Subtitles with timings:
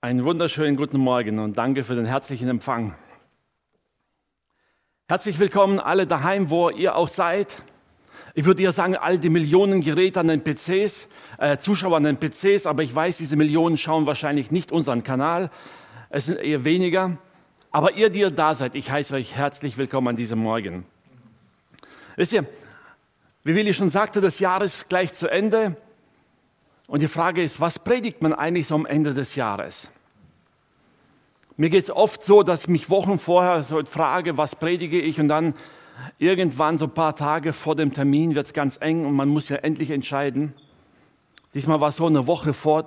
[0.00, 2.94] Einen wunderschönen guten Morgen und danke für den herzlichen Empfang.
[5.08, 7.60] Herzlich willkommen alle daheim, wo ihr auch seid.
[8.34, 11.08] Ich würde ja sagen, all die Millionen Geräte an den PCs,
[11.38, 15.50] äh, Zuschauer an den PCs, aber ich weiß, diese Millionen schauen wahrscheinlich nicht unseren Kanal.
[16.10, 17.18] Es sind eher weniger.
[17.72, 20.86] Aber ihr, die ihr da seid, ich heiße euch herzlich willkommen an diesem Morgen.
[22.14, 22.46] Wisst ihr,
[23.42, 25.76] wie Willi schon sagte, das Jahr ist gleich zu Ende.
[26.88, 29.90] Und die Frage ist, was predigt man eigentlich so am Ende des Jahres?
[31.58, 35.20] Mir geht es oft so, dass ich mich Wochen vorher so frage, was predige ich
[35.20, 35.54] und dann
[36.18, 39.50] irgendwann so ein paar Tage vor dem Termin wird es ganz eng und man muss
[39.50, 40.54] ja endlich entscheiden.
[41.52, 42.86] Diesmal war es so eine Woche vor,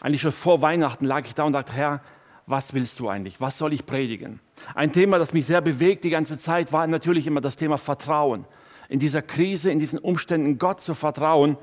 [0.00, 2.02] eigentlich schon vor Weihnachten lag ich da und dachte, Herr,
[2.44, 3.40] was willst du eigentlich?
[3.40, 4.40] Was soll ich predigen?
[4.74, 8.44] Ein Thema, das mich sehr bewegt die ganze Zeit, war natürlich immer das Thema Vertrauen.
[8.90, 11.56] In dieser Krise, in diesen Umständen Gott zu vertrauen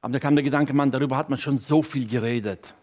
[0.00, 2.74] aber da kam der Gedanke, Mann, darüber hat man schon so viel geredet.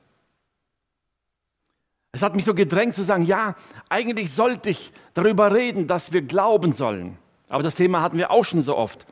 [2.12, 3.56] Es hat mich so gedrängt zu sagen, ja,
[3.90, 7.18] eigentlich sollte ich darüber reden, dass wir glauben sollen.
[7.50, 9.06] Aber das Thema hatten wir auch schon so oft.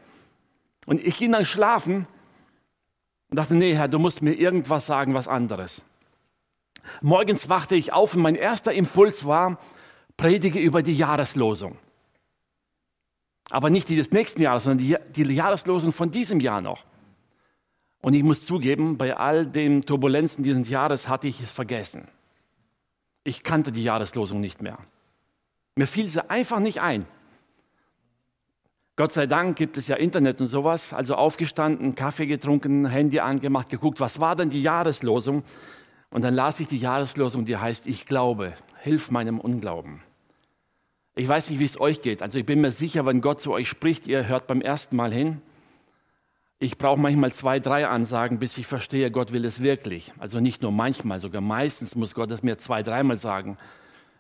[0.86, 2.08] Und ich ging dann schlafen
[3.30, 5.84] und dachte, nee, Herr, du musst mir irgendwas sagen, was anderes.
[7.02, 9.59] Morgens wachte ich auf und mein erster Impuls war,
[10.18, 11.78] predige über die Jahreslosung.
[13.50, 16.86] Aber nicht die des nächsten Jahres, sondern die, die Jahreslosung von diesem Jahr noch.
[18.04, 22.09] Und ich muss zugeben, bei all den Turbulenzen dieses Jahres hatte ich es vergessen.
[23.23, 24.78] Ich kannte die Jahreslosung nicht mehr.
[25.78, 27.06] Mir fiel sie einfach nicht ein.
[28.98, 30.92] Gott sei Dank gibt es ja Internet und sowas.
[30.92, 35.44] Also aufgestanden, Kaffee getrunken, Handy angemacht, geguckt, was war denn die Jahreslosung?
[36.09, 40.02] Und dann las ich die Jahreslosung, die heißt, ich glaube, hilf meinem Unglauben.
[41.16, 42.22] Ich weiß nicht, wie es euch geht.
[42.22, 45.14] Also ich bin mir sicher, wenn Gott zu euch spricht, ihr hört beim ersten Mal
[45.14, 45.42] hin.
[46.64, 50.14] Ich brauche manchmal zwei, drei Ansagen, bis ich verstehe, Gott will es wirklich.
[50.17, 53.58] Also nicht nur manchmal, sogar meistens muss Gott es mir zwei, dreimal sagen,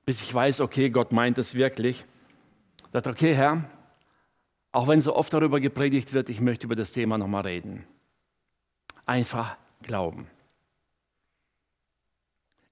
[0.05, 2.03] bis ich weiß, okay, Gott meint es wirklich.
[2.83, 3.63] Ich dachte, okay, Herr,
[4.73, 7.87] auch wenn so oft darüber gepredigt wird, ich möchte über das Thema nochmal reden.
[9.05, 10.27] Einfach glauben.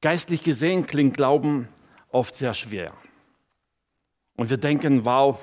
[0.01, 1.69] Geistlich gesehen klingt Glauben
[2.09, 2.91] oft sehr schwer.
[4.35, 5.39] Und wir denken, wow,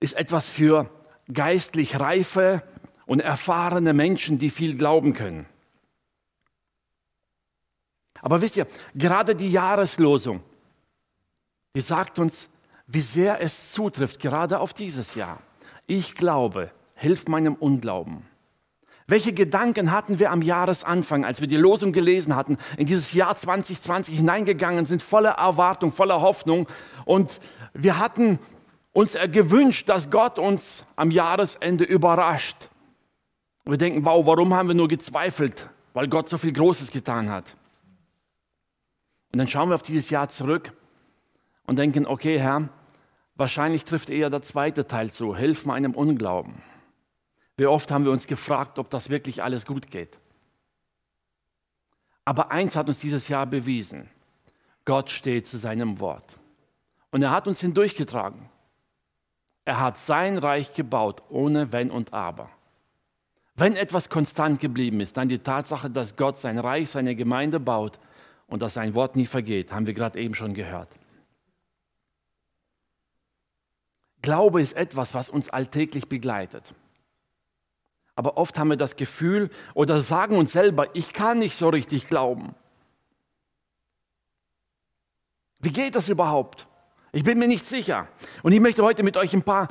[0.00, 0.90] ist etwas für
[1.32, 2.64] geistlich reife
[3.12, 5.44] und erfahrene Menschen, die viel glauben können.
[8.22, 10.40] Aber wisst ihr, gerade die Jahreslosung,
[11.76, 12.48] die sagt uns,
[12.86, 15.42] wie sehr es zutrifft, gerade auf dieses Jahr.
[15.86, 18.22] Ich glaube, hilf meinem Unglauben.
[19.06, 23.36] Welche Gedanken hatten wir am Jahresanfang, als wir die Losung gelesen hatten, in dieses Jahr
[23.36, 26.66] 2020 hineingegangen sind, voller Erwartung, voller Hoffnung.
[27.04, 27.40] Und
[27.74, 28.38] wir hatten
[28.94, 32.70] uns gewünscht, dass Gott uns am Jahresende überrascht.
[33.64, 35.68] Und wir denken, wow, warum haben wir nur gezweifelt?
[35.92, 37.54] Weil Gott so viel Großes getan hat.
[39.32, 40.72] Und dann schauen wir auf dieses Jahr zurück
[41.64, 42.68] und denken, okay, Herr,
[43.34, 45.36] wahrscheinlich trifft eher der zweite Teil zu.
[45.36, 46.62] Hilf meinem Unglauben.
[47.56, 50.18] Wie oft haben wir uns gefragt, ob das wirklich alles gut geht.
[52.24, 54.08] Aber eins hat uns dieses Jahr bewiesen.
[54.84, 56.38] Gott steht zu seinem Wort.
[57.10, 58.48] Und er hat uns hindurchgetragen.
[59.64, 62.50] Er hat sein Reich gebaut, ohne Wenn und Aber.
[63.54, 67.98] Wenn etwas konstant geblieben ist, dann die Tatsache, dass Gott sein Reich, seine Gemeinde baut
[68.46, 70.88] und dass sein Wort nie vergeht, haben wir gerade eben schon gehört.
[74.22, 76.74] Glaube ist etwas, was uns alltäglich begleitet.
[78.14, 82.08] Aber oft haben wir das Gefühl oder sagen uns selber, ich kann nicht so richtig
[82.08, 82.54] glauben.
[85.58, 86.66] Wie geht das überhaupt?
[87.12, 88.08] Ich bin mir nicht sicher.
[88.42, 89.68] Und ich möchte heute mit euch ein paar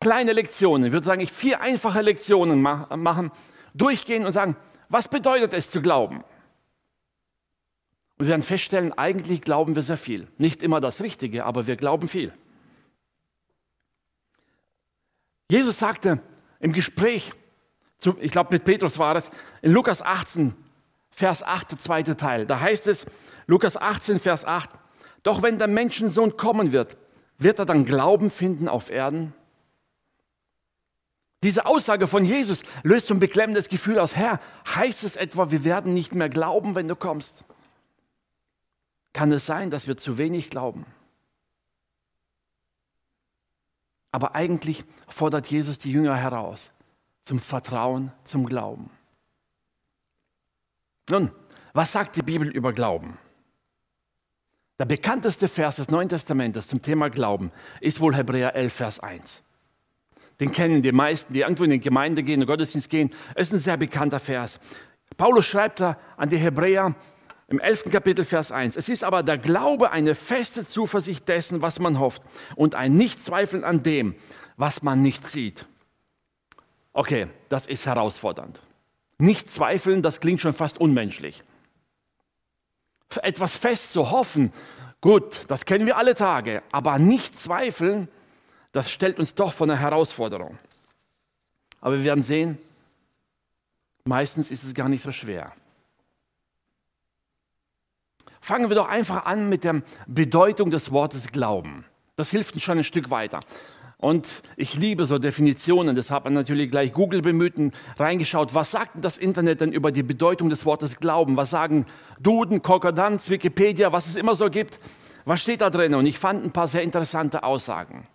[0.00, 3.30] kleine Lektionen, ich würde sagen, ich vier einfache Lektionen machen,
[3.74, 4.56] durchgehen und sagen,
[4.88, 6.24] was bedeutet es zu glauben?
[8.18, 10.28] Und wir werden feststellen, eigentlich glauben wir sehr viel.
[10.38, 12.32] Nicht immer das Richtige, aber wir glauben viel.
[15.50, 16.20] Jesus sagte
[16.60, 17.32] im Gespräch,
[18.20, 19.30] ich glaube mit Petrus war es,
[19.62, 20.54] in Lukas 18,
[21.10, 23.06] Vers 8, der zweite Teil, da heißt es,
[23.46, 24.70] Lukas 18, Vers 8,
[25.22, 26.96] doch wenn der Menschensohn kommen wird,
[27.38, 29.34] wird er dann Glauben finden auf Erden?
[31.42, 34.16] Diese Aussage von Jesus löst so ein beklemmendes Gefühl aus.
[34.16, 34.40] Herr,
[34.74, 37.44] heißt es etwa, wir werden nicht mehr glauben, wenn du kommst?
[39.12, 40.86] Kann es sein, dass wir zu wenig glauben?
[44.12, 46.70] Aber eigentlich fordert Jesus die Jünger heraus
[47.20, 48.88] zum Vertrauen, zum Glauben.
[51.10, 51.32] Nun,
[51.72, 53.18] was sagt die Bibel über Glauben?
[54.78, 57.50] Der bekannteste Vers des Neuen Testamentes zum Thema Glauben
[57.80, 59.42] ist wohl Hebräer 11, Vers 1.
[60.40, 63.10] Den kennen die meisten, die irgendwo in die Gemeinde gehen, in den Gottesdienst gehen.
[63.34, 64.58] Es ist ein sehr bekannter Vers.
[65.16, 66.94] Paulus schreibt da an die Hebräer,
[67.48, 67.90] Im 11.
[67.92, 68.74] Kapitel, Vers 1.
[68.74, 72.22] Es ist aber der Glaube eine feste Zuversicht dessen, was man hofft
[72.56, 74.16] und ein Nichtzweifeln an dem,
[74.56, 75.66] was man nicht sieht.
[76.92, 78.60] Okay, das ist herausfordernd.
[79.18, 81.44] Nicht zweifeln, das klingt schon fast unmenschlich.
[83.22, 84.52] Etwas fest zu hoffen,
[85.00, 88.08] gut, das kennen wir alle Tage, aber nicht zweifeln,
[88.76, 90.58] das stellt uns doch vor eine Herausforderung.
[91.80, 92.58] Aber wir werden sehen,
[94.04, 95.52] meistens ist es gar nicht so schwer.
[98.42, 101.86] Fangen wir doch einfach an mit der Bedeutung des Wortes Glauben.
[102.16, 103.40] Das hilft uns schon ein Stück weiter.
[103.96, 108.72] Und ich liebe so Definitionen, deshalb habe ich natürlich gleich Google bemüht und reingeschaut, was
[108.72, 111.38] sagt das Internet denn über die Bedeutung des Wortes Glauben?
[111.38, 111.86] Was sagen
[112.20, 114.80] Duden, Konkordanz, Wikipedia, was es immer so gibt?
[115.24, 115.94] Was steht da drin?
[115.94, 118.06] Und ich fand ein paar sehr interessante Aussagen.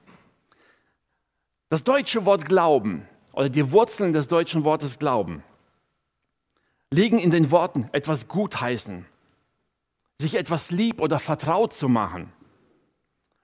[1.72, 5.44] Das deutsche Wort Glauben oder die Wurzeln des deutschen Wortes Glauben
[6.92, 9.08] liegen in den Worten etwas gutheißen,
[10.20, 12.32] sich etwas lieb oder vertraut zu machen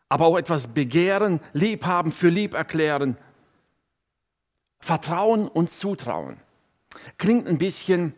[0.10, 3.18] aber auch etwas begehren, lieb haben, für lieb erklären.
[4.80, 6.38] Vertrauen und Zutrauen.
[7.18, 8.14] Klingt ein bisschen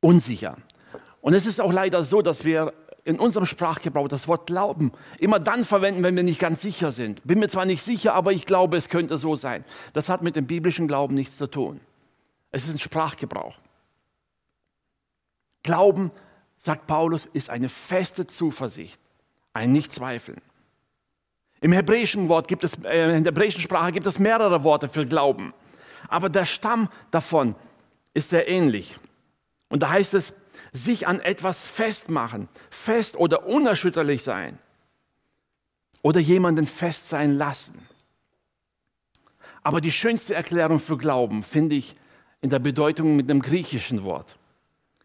[0.00, 0.56] unsicher.
[1.20, 2.72] Und es ist auch leider so, dass wir
[3.04, 7.24] in unserem Sprachgebrauch das Wort Glauben immer dann verwenden, wenn wir nicht ganz sicher sind.
[7.24, 9.64] Bin mir zwar nicht sicher, aber ich glaube, es könnte so sein.
[9.92, 11.80] Das hat mit dem biblischen Glauben nichts zu tun.
[12.52, 13.58] Es ist ein Sprachgebrauch.
[15.62, 16.12] Glauben,
[16.58, 19.00] sagt Paulus, ist eine feste Zuversicht,
[19.52, 20.40] ein Nichtzweifeln.
[21.60, 25.06] Im hebräischen Wort gibt es, äh, in der hebräischen Sprache gibt es mehrere Worte für
[25.06, 25.54] Glauben.
[26.08, 27.54] Aber der Stamm davon
[28.14, 28.98] ist sehr ähnlich.
[29.68, 30.32] Und da heißt es,
[30.72, 34.58] sich an etwas festmachen, fest oder unerschütterlich sein.
[36.02, 37.86] Oder jemanden fest sein lassen.
[39.62, 41.94] Aber die schönste Erklärung für Glauben finde ich
[42.40, 44.36] in der Bedeutung mit dem griechischen Wort.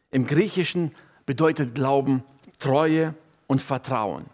[0.10, 2.24] Im Griechischen bedeutet Glauben
[2.58, 3.14] Treue
[3.46, 4.26] und Vertrauen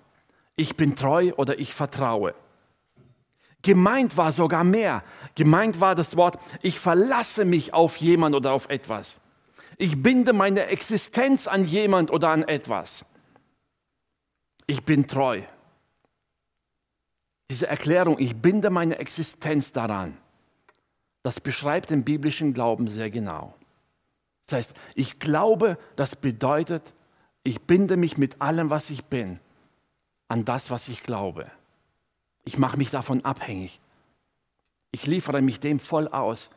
[0.55, 2.35] ich bin treu oder ich vertraue.
[3.61, 5.03] Gemeint war sogar mehr.
[5.35, 9.19] Gemeint war das Wort, ich verlasse mich auf jemand oder auf etwas.
[9.77, 13.05] Ich binde meine Existenz an jemand oder an etwas.
[14.67, 15.41] Ich bin treu.
[17.49, 20.17] Diese Erklärung, ich binde meine Existenz daran,
[21.21, 23.53] das beschreibt den biblischen Glauben sehr genau.
[24.43, 26.93] Das heißt, ich glaube, das bedeutet,
[27.43, 29.39] ich binde mich mit allem, was ich bin,
[30.27, 31.49] an das, was ich glaube.
[32.43, 33.79] Ich mache mich davon abhängig.
[34.91, 36.49] Ich liefere mich dem voll aus.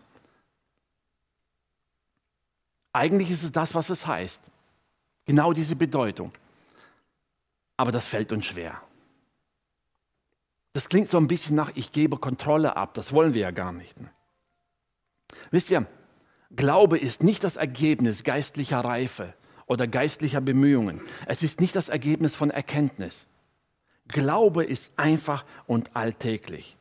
[2.97, 4.41] Eigentlich ist es das, was es heißt.
[5.27, 6.33] Genau diese Bedeutung.
[7.77, 8.81] Aber das fällt uns schwer.
[10.73, 12.95] Das klingt so ein bisschen nach, ich gebe Kontrolle ab.
[12.95, 13.97] Das wollen wir ja gar nicht.
[15.51, 15.85] Wisst ihr,
[16.55, 19.35] Glaube ist nicht das Ergebnis geistlicher Reife
[19.67, 21.03] oder geistlicher Bemühungen.
[21.27, 23.27] Es ist nicht das Ergebnis von Erkenntnis.
[24.09, 26.79] Glaube ist einfach und alltäglich.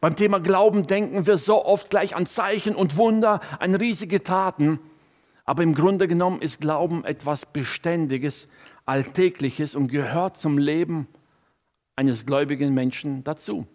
[0.00, 4.80] Beim Thema Glauben denken wir so oft gleich an Zeichen und Wunder, an riesige Taten.
[5.44, 8.48] Aber im Grunde genommen ist Glauben etwas Beständiges,
[8.86, 11.06] Alltägliches und gehört zum Leben
[11.96, 13.66] eines gläubigen Menschen dazu.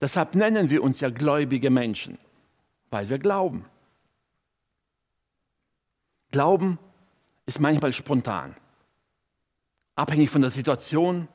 [0.00, 2.18] Deshalb nennen wir uns ja gläubige Menschen,
[2.90, 3.64] weil wir glauben.
[6.30, 6.78] Glauben
[7.46, 8.54] ist manchmal spontan,
[9.94, 11.28] abhängig von der Situation,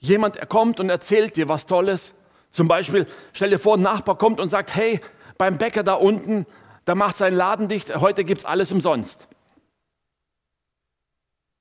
[0.00, 2.14] Jemand kommt und erzählt dir was Tolles.
[2.50, 5.00] Zum Beispiel, stell dir vor, ein Nachbar kommt und sagt, hey,
[5.36, 6.46] beim Bäcker da unten,
[6.84, 9.27] da macht sein Laden dicht, heute gibt es alles umsonst.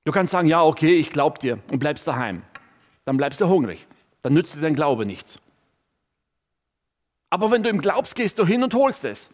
[0.08, 2.44] Du kannst sagen, ja, okay, ich glaub dir und bleibst daheim.
[3.04, 3.88] Dann bleibst du hungrig.
[4.22, 5.38] Dann nützt dir dein Glaube nichts.
[7.30, 9.30] Aber wenn du ihm glaubst, gehst du hin und holst es.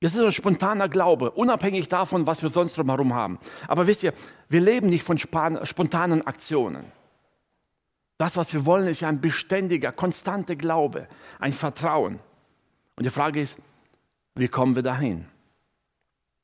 [0.00, 3.38] Das ist ein spontaner Glaube, unabhängig davon, was wir sonst drumherum haben.
[3.68, 4.14] Aber wisst ihr,
[4.48, 6.90] wir leben nicht von spontanen Aktionen.
[8.16, 11.08] Das, was wir wollen, ist ja ein beständiger, konstanter Glaube,
[11.40, 12.20] ein Vertrauen.
[12.96, 13.58] Und die Frage ist,
[14.34, 15.26] wie kommen wir dahin?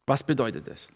[0.04, 0.90] Was bedeutet das?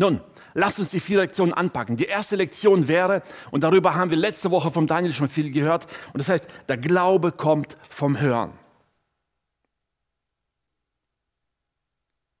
[0.00, 0.22] Nun,
[0.54, 1.98] lasst uns die vier Lektionen anpacken.
[1.98, 5.86] Die erste Lektion wäre, und darüber haben wir letzte Woche vom Daniel schon viel gehört,
[6.14, 8.50] und das heißt, der Glaube kommt vom Hören.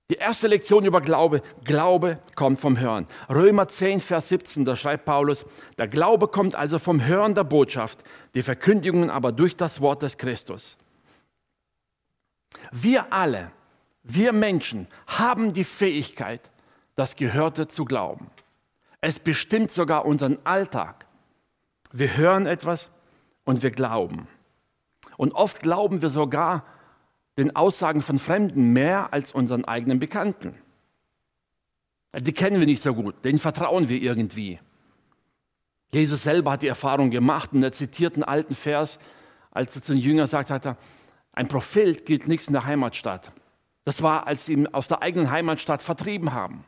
[0.08, 3.04] Die erste Lektion über Glaube, Glaube kommt vom Hören.
[3.28, 5.44] Römer 10, Vers 17, da schreibt Paulus,
[5.76, 10.16] der Glaube kommt also vom Hören der Botschaft, die Verkündigungen aber durch das Wort des
[10.16, 10.78] Christus.
[12.72, 13.52] Wir alle,
[14.02, 16.50] wir Menschen haben die Fähigkeit,
[17.00, 18.30] das Gehörte zu glauben.
[19.00, 21.06] Es bestimmt sogar unseren Alltag.
[21.92, 22.90] Wir hören etwas
[23.44, 24.28] und wir glauben.
[25.16, 26.62] Und oft glauben wir sogar,
[27.38, 30.54] den Aussagen von Fremden mehr als unseren eigenen Bekannten.
[32.14, 34.58] Die kennen wir nicht so gut, denen vertrauen wir irgendwie.
[35.92, 38.98] Jesus selber hat die Erfahrung gemacht und er zitiert einen alten Vers,
[39.52, 40.76] als er zu den Jüngern sagt, sagt er,
[41.32, 43.32] ein Prophet gilt nichts in der Heimatstadt.
[43.84, 46.66] Das war, als sie ihn aus der eigenen Heimatstadt vertrieben haben.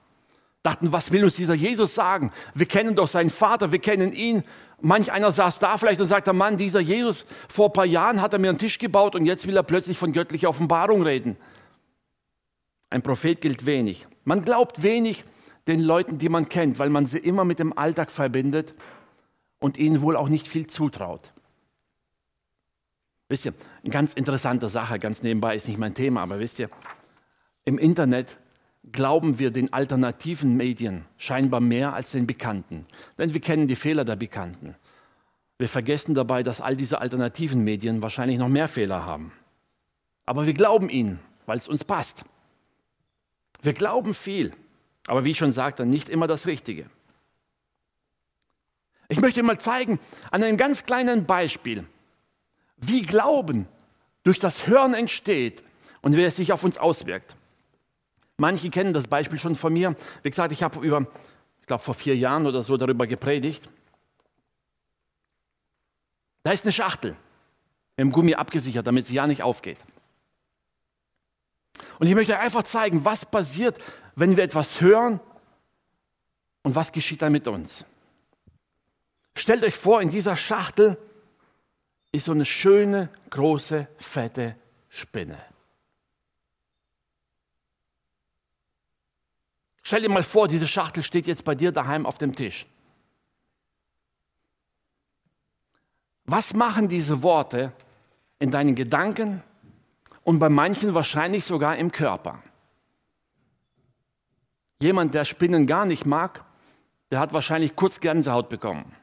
[0.63, 2.33] Dachten, was will uns dieser Jesus sagen?
[2.55, 4.45] Wir kennen doch seinen Vater, wir kennen ihn.
[4.81, 8.33] Manch einer saß da vielleicht und sagte, Mann, dieser Jesus, vor ein paar Jahren hat
[8.33, 11.37] er mir einen Tisch gebaut und jetzt will er plötzlich von göttlicher Offenbarung reden.
[12.91, 14.07] Ein Prophet gilt wenig.
[14.25, 15.25] Man glaubt wenig
[15.67, 18.75] den Leuten, die man kennt, weil man sie immer mit dem Alltag verbindet
[19.59, 21.33] und ihnen wohl auch nicht viel zutraut.
[23.29, 26.69] Wisst ihr, eine ganz interessante Sache, ganz nebenbei ist nicht mein Thema, aber wisst ihr,
[27.65, 28.37] im Internet
[28.91, 32.87] glauben wir den alternativen Medien scheinbar mehr als den bekannten.
[33.19, 34.75] Denn wir kennen die Fehler der Bekannten.
[35.59, 39.33] Wir vergessen dabei, dass all diese alternativen Medien wahrscheinlich noch mehr Fehler haben.
[40.27, 42.25] Aber wir glauben ihnen, weil es uns passt.
[43.63, 44.53] Wir glauben viel,
[45.07, 46.87] aber wie ich schon sagte, nicht immer das Richtige.
[49.09, 51.85] Ich möchte mal zeigen, an einem ganz kleinen Beispiel,
[52.79, 53.69] wie Glauben
[54.25, 55.63] durch das Hören entsteht
[56.01, 57.37] und wie es sich auf uns auswirkt.
[58.37, 59.95] Manche kennen das Beispiel schon von mir.
[60.23, 61.07] Wie gesagt, ich habe über,
[61.61, 63.69] ich glaube vor vier Jahren oder so darüber gepredigt.
[66.43, 67.17] Da ist eine Schachtel
[67.99, 69.79] dem Gummi abgesichert, damit sie ja nicht aufgeht.
[71.99, 73.79] Und ich möchte einfach zeigen, was passiert,
[74.17, 75.21] wenn wir etwas hören
[76.63, 77.85] und was geschieht dann mit uns.
[79.37, 80.99] Stellt euch vor, in dieser Schachtel
[82.11, 84.57] ist so eine schöne, große, fette
[84.89, 85.39] Spinne.
[89.93, 92.67] Stell dir mal vor, diese Schachtel steht jetzt bei dir daheim auf dem Tisch.
[96.25, 97.75] Was machen diese Worte
[98.39, 99.43] in deinen Gedanken
[100.25, 102.43] und bei manchen wahrscheinlich sogar im Körper?
[104.81, 106.43] Jemand, der Spinnen gar nicht mag,
[107.11, 108.97] der hat wahrscheinlich kurz Gänsehaut bekommen.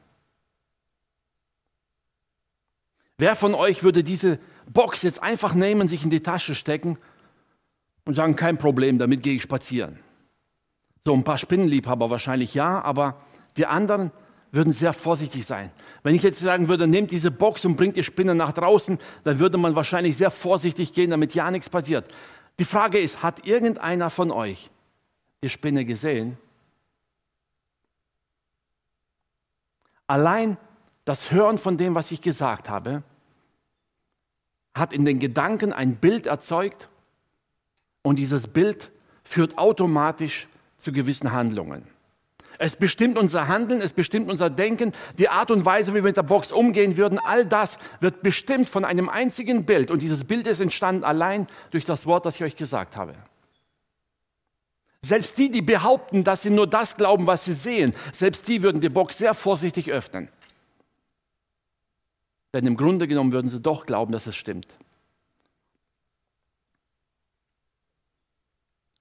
[3.16, 6.98] Wer von euch würde diese Box jetzt einfach nehmen, sich in die Tasche stecken
[8.04, 10.00] und sagen, kein Problem, damit gehe ich spazieren?
[11.00, 13.16] So ein paar Spinnenliebhaber wahrscheinlich ja, aber
[13.56, 14.12] die anderen
[14.52, 15.70] würden sehr vorsichtig sein.
[16.02, 19.38] Wenn ich jetzt sagen würde, nehmt diese Box und bringt die Spinne nach draußen, dann
[19.38, 22.12] würde man wahrscheinlich sehr vorsichtig gehen, damit ja nichts passiert.
[22.58, 24.70] Die Frage ist, hat irgendeiner von euch
[25.42, 26.36] die Spinne gesehen?
[30.06, 30.56] Allein
[31.04, 33.02] das Hören von dem, was ich gesagt habe,
[34.74, 36.88] hat in den Gedanken ein Bild erzeugt
[38.02, 38.90] und dieses Bild
[39.24, 40.48] führt automatisch
[40.80, 41.84] zu gewissen Handlungen.
[42.62, 46.18] Es bestimmt unser Handeln, es bestimmt unser Denken, die Art und Weise, wie wir mit
[46.18, 47.18] der Box umgehen würden.
[47.18, 49.90] All das wird bestimmt von einem einzigen Bild.
[49.90, 53.14] Und dieses Bild ist entstanden allein durch das Wort, das ich euch gesagt habe.
[55.02, 58.82] Selbst die, die behaupten, dass sie nur das glauben, was sie sehen, selbst die würden
[58.82, 60.28] die Box sehr vorsichtig öffnen.
[62.52, 64.66] Denn im Grunde genommen würden sie doch glauben, dass es stimmt.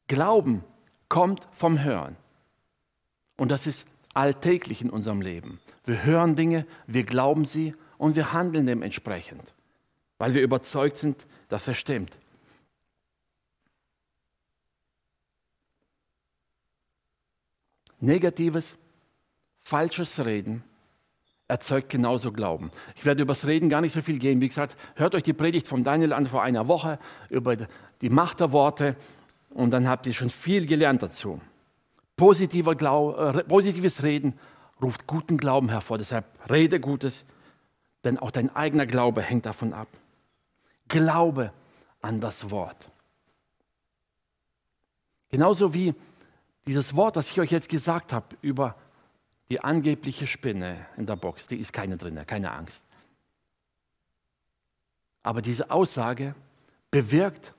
[0.08, 0.64] Glauben
[1.10, 2.16] kommt vom Hören.
[3.38, 5.60] Und das ist alltäglich in unserem Leben.
[5.86, 9.54] Wir hören Dinge, wir glauben sie und wir handeln dementsprechend,
[10.18, 12.16] weil wir überzeugt sind, dass es stimmt.
[18.00, 18.76] Negatives,
[19.60, 20.64] falsches Reden
[21.50, 22.72] erzeugt genauso Glauben.
[22.96, 24.40] Ich werde über das Reden gar nicht so viel gehen.
[24.40, 27.00] Wie gesagt, hört euch die Predigt von Daniel an vor einer Woche
[27.30, 27.58] über
[28.02, 28.96] die Macht der Worte
[29.50, 31.42] und dann habt ihr schon viel gelernt dazu.
[32.16, 34.38] Positiver Glau äh, positives Reden
[34.82, 35.98] ruft guten Glauben hervor.
[35.98, 37.26] Deshalb rede Gutes,
[38.04, 39.88] denn auch dein eigener Glaube hängt davon ab.
[40.88, 41.54] Glaube
[42.02, 42.90] an das Wort.
[45.30, 45.94] Genauso wie
[46.66, 48.76] dieses Wort, das ich euch jetzt gesagt habe über
[49.50, 52.84] die angebliche Spinne in der Box, die ist keine drin, keine Angst.
[55.24, 56.36] Aber diese Aussage
[56.92, 57.54] bewirkt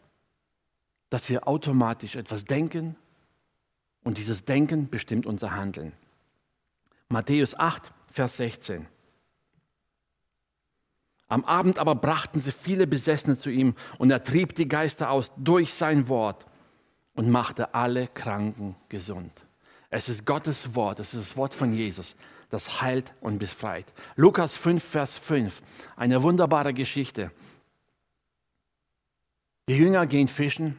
[1.11, 2.97] dass wir automatisch etwas denken
[4.03, 5.93] und dieses Denken bestimmt unser Handeln.
[7.09, 8.87] Matthäus 8, Vers 16.
[11.29, 15.33] Am Abend aber brachten sie viele Besessene zu ihm und er trieb die Geister aus
[15.37, 16.47] durch sein Wort
[17.15, 19.33] und machte alle Kranken gesund.
[19.91, 22.15] Es ist Gottes Wort, es ist das Wort von Jesus,
[22.49, 23.93] das heilt und befreit.
[24.15, 25.61] Lukas 5, Vers 5,
[25.97, 27.33] eine wunderbare Geschichte.
[29.69, 30.79] Die Jünger gehen fischen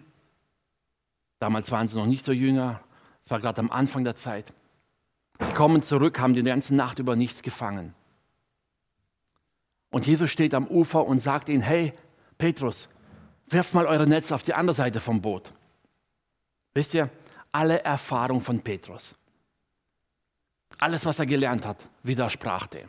[1.42, 2.82] Damals waren sie noch nicht so jünger,
[3.26, 4.54] es war gerade am Anfang der Zeit.
[5.40, 7.96] Sie kommen zurück, haben die ganze Nacht über nichts gefangen.
[9.90, 11.94] Und Jesus steht am Ufer und sagt ihnen, hey,
[12.38, 12.90] Petrus,
[13.48, 15.52] werft mal eure Netze auf die andere Seite vom Boot.
[16.76, 17.10] Wisst ihr,
[17.52, 19.16] alle Erfahrung von Petrus.
[20.78, 22.88] Alles, was er gelernt hat, widersprach dem.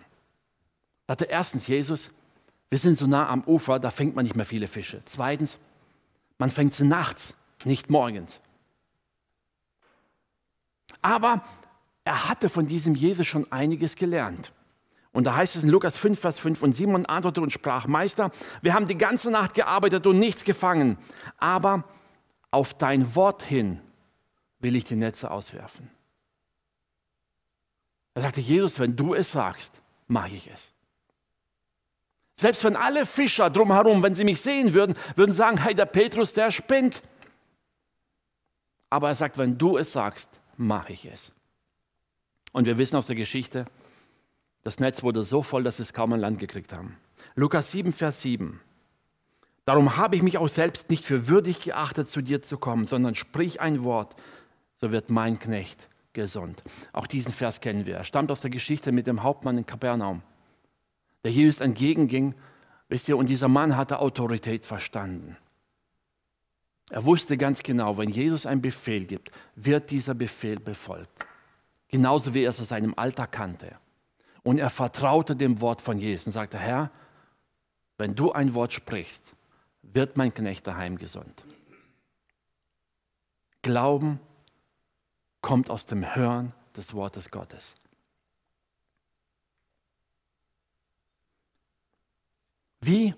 [1.07, 2.11] Da hatte erstens Jesus,
[2.69, 5.01] wir sind so nah am Ufer, da fängt man nicht mehr viele Fische.
[5.07, 5.59] Zweitens,
[6.37, 7.35] man fängt sie nachts,
[7.67, 8.41] nicht morgens.
[11.01, 11.43] Aber
[12.05, 14.53] er hatte von diesem Jesus schon einiges gelernt.
[15.13, 18.31] Und da heißt es in Lukas 5, Vers 5, und Simon antwortete und sprach, Meister,
[18.63, 20.97] wir haben die ganze Nacht gearbeitet und nichts gefangen,
[21.37, 21.85] aber
[22.51, 23.81] auf dein Wort hin
[24.61, 25.91] will ich die Netze auswerfen.
[28.15, 30.73] Da sagte Jesus, wenn du es sagst, mache ich es.
[32.35, 36.35] Selbst wenn alle Fischer drumherum, wenn sie mich sehen würden, würden sagen, hey, der Petrus,
[36.35, 37.03] der spinnt.
[38.93, 41.33] Aber er sagt, wenn du es sagst, mache ich es.
[42.53, 43.65] Und wir wissen aus der Geschichte,
[44.65, 46.99] das Netz wurde so voll, dass es kaum ein Land gekriegt haben.
[47.35, 48.61] Lukas 7, Vers 7.
[49.65, 53.15] Darum habe ich mich auch selbst nicht für würdig geachtet, zu dir zu kommen, sondern
[53.15, 54.15] sprich ein Wort,
[54.77, 56.63] so wird mein Knecht gesund.
[56.93, 57.97] Auch diesen Vers kennen wir.
[57.97, 60.21] Er stammt aus der Geschichte mit dem Hauptmann in Kapernaum,
[61.25, 62.35] der Jesus entgegenging,
[62.91, 65.39] wisst ihr, und dieser Mann hatte Autorität verstanden.
[66.93, 71.25] Er wusste ganz genau, wenn Jesus einen Befehl gibt, wird dieser Befehl befolgt.
[71.89, 73.79] Genauso wie er es aus seinem Alter kannte.
[74.43, 76.91] Und er vertraute dem Wort von Jesus und sagte, Herr,
[77.97, 79.35] wenn du ein Wort sprichst,
[79.81, 81.47] wird mein Knecht daheim gesund.
[83.63, 84.21] Glauben
[85.41, 87.75] kommt aus dem Hören des Wortes Gottes.
[92.83, 93.15] Wie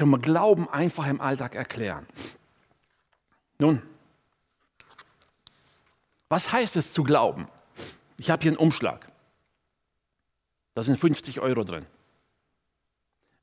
[0.00, 2.06] können wir Glauben einfach im Alltag erklären?
[3.58, 3.82] Nun,
[6.30, 7.48] was heißt es zu glauben?
[8.16, 9.12] Ich habe hier einen Umschlag.
[10.72, 11.84] Da sind 50 Euro drin.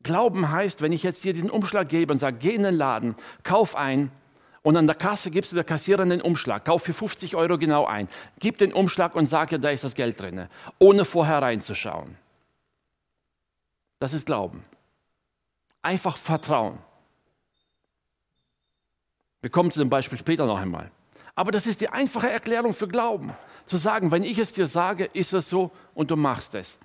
[0.02, 3.16] Glauben heißt, wenn ich jetzt hier diesen Umschlag gebe und sage, geh in den Laden,
[3.44, 4.10] kauf ein
[4.64, 7.86] und an der Kasse gibst du der Kassiererin den Umschlag, kauf für 50 Euro genau
[7.86, 8.10] ein,
[8.40, 10.48] gib den Umschlag und sag ihr, da ist das Geld drin,
[10.80, 12.18] ohne vorher reinzuschauen.
[14.00, 14.64] Das ist Glauben.
[15.82, 16.80] Einfach Vertrauen.
[19.42, 20.92] Wir kommen zu dem Beispiel später noch einmal.
[21.36, 23.34] Aber das ist die einfache Erklärung für Glauben.
[23.66, 26.80] Zu sagen, wenn ich es dir sage, ist es so und du machst es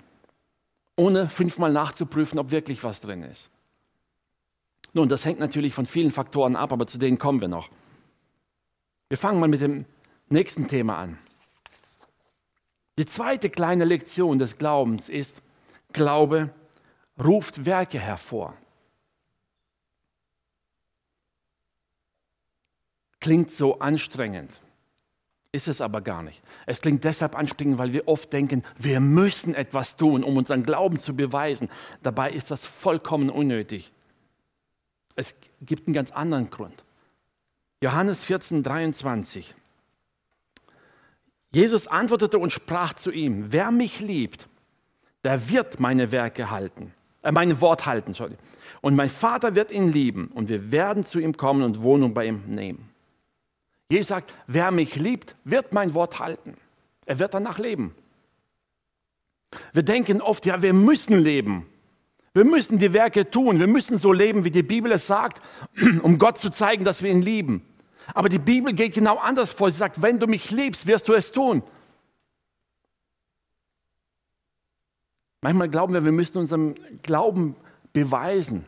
[0.96, 3.50] ohne fünfmal nachzuprüfen, ob wirklich was drin ist.
[4.92, 7.70] Nun, das hängt natürlich von vielen Faktoren ab, aber zu denen kommen wir noch.
[9.08, 9.86] Wir fangen mal mit dem
[10.28, 11.18] nächsten Thema an.
[12.98, 15.42] Die zweite kleine Lektion des Glaubens ist,
[15.92, 16.50] Glaube
[17.22, 18.54] ruft Werke hervor.
[23.22, 24.60] Klingt so anstrengend.
[25.52, 26.42] Ist es aber gar nicht.
[26.66, 30.98] Es klingt deshalb anstrengend, weil wir oft denken, wir müssen etwas tun, um unseren Glauben
[30.98, 31.68] zu beweisen.
[32.02, 33.92] Dabei ist das vollkommen unnötig.
[35.14, 36.82] Es gibt einen ganz anderen Grund.
[37.80, 39.54] Johannes 14, 23.
[41.54, 44.48] Jesus antwortete und sprach zu ihm, wer mich liebt,
[45.22, 48.36] der wird meine Werke halten, äh, mein Wort halten, sorry.
[48.80, 52.26] Und mein Vater wird ihn lieben und wir werden zu ihm kommen und Wohnung bei
[52.26, 52.91] ihm nehmen.
[53.92, 56.56] Jesus sagt, wer mich liebt, wird mein Wort halten.
[57.04, 57.94] Er wird danach leben.
[59.74, 61.66] Wir denken oft, ja, wir müssen leben.
[62.32, 63.60] Wir müssen die Werke tun.
[63.60, 65.42] Wir müssen so leben, wie die Bibel es sagt,
[66.02, 67.66] um Gott zu zeigen, dass wir ihn lieben.
[68.14, 69.70] Aber die Bibel geht genau anders vor.
[69.70, 71.62] Sie sagt, wenn du mich liebst, wirst du es tun.
[75.42, 77.56] Manchmal glauben wir, wir müssen unserem Glauben
[77.92, 78.64] beweisen,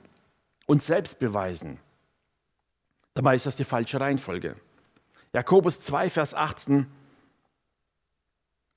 [0.67, 1.79] uns selbst beweisen.
[3.15, 4.57] Dabei ist das die falsche Reihenfolge.
[5.35, 6.87] Jakobus 2, Vers 18.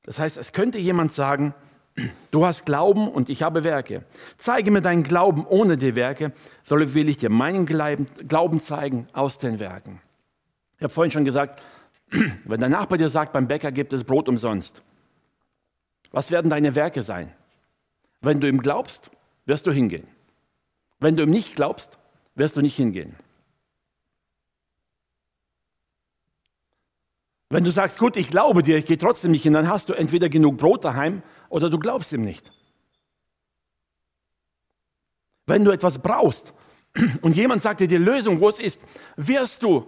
[0.03, 1.53] Das heißt, es könnte jemand sagen,
[2.31, 4.03] du hast Glauben und ich habe Werke.
[4.37, 9.37] Zeige mir deinen Glauben ohne die Werke, so will ich dir meinen Glauben zeigen aus
[9.37, 10.01] den Werken.
[10.77, 11.61] Ich habe vorhin schon gesagt,
[12.45, 14.81] wenn dein Nachbar dir sagt, beim Bäcker gibt es Brot umsonst,
[16.11, 17.31] was werden deine Werke sein?
[18.19, 19.11] Wenn du ihm glaubst,
[19.45, 20.07] wirst du hingehen.
[20.99, 21.99] Wenn du ihm nicht glaubst,
[22.33, 23.15] wirst du nicht hingehen.
[27.49, 29.93] Wenn du sagst, gut, ich glaube dir, ich gehe trotzdem nicht hin, dann hast du
[29.93, 32.51] entweder genug Brot daheim oder du glaubst ihm nicht.
[35.45, 36.53] Wenn du etwas brauchst
[37.21, 38.81] und jemand sagt dir die Lösung, wo es ist,
[39.15, 39.87] wirst du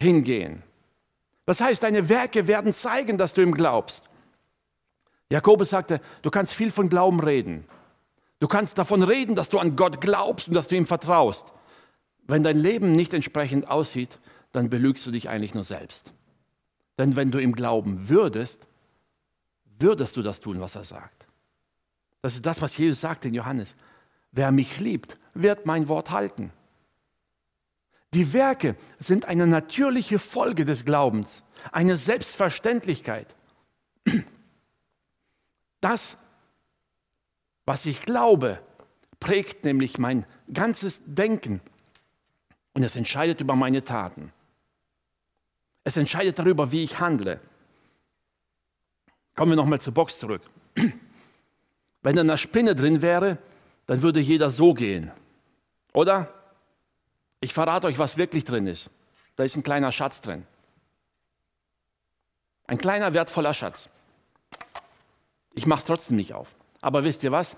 [0.00, 0.62] hingehen.
[1.44, 4.08] Das heißt, deine Werke werden zeigen, dass du ihm glaubst.
[5.30, 7.66] Jakobus sagte, du kannst viel von Glauben reden.
[8.40, 11.52] Du kannst davon reden, dass du an Gott glaubst und dass du ihm vertraust.
[12.26, 14.18] Wenn dein Leben nicht entsprechend aussieht,
[14.52, 16.12] dann belügst du dich eigentlich nur selbst.
[17.00, 18.68] Denn wenn du ihm glauben würdest,
[19.78, 21.26] würdest du das tun, was er sagt.
[22.20, 23.74] Das ist das, was Jesus sagt in Johannes.
[24.32, 26.52] Wer mich liebt, wird mein Wort halten.
[28.12, 33.34] Die Werke sind eine natürliche Folge des Glaubens, eine Selbstverständlichkeit.
[35.80, 36.18] Das,
[37.64, 38.60] was ich glaube,
[39.20, 41.62] prägt nämlich mein ganzes Denken
[42.74, 44.34] und es entscheidet über meine Taten.
[45.90, 47.40] Es entscheidet darüber, wie ich handle.
[49.34, 50.42] Kommen wir nochmal zur Box zurück.
[52.02, 53.38] Wenn da eine Spinne drin wäre,
[53.88, 55.10] dann würde jeder so gehen.
[55.92, 56.32] Oder?
[57.40, 58.88] Ich verrate euch, was wirklich drin ist.
[59.34, 60.46] Da ist ein kleiner Schatz drin.
[62.68, 63.88] Ein kleiner wertvoller Schatz.
[65.54, 66.54] Ich mache es trotzdem nicht auf.
[66.80, 67.56] Aber wisst ihr was?